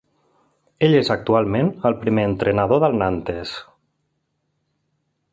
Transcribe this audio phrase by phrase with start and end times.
[0.85, 3.55] Ell és actualment el primer entrenador del Nantes.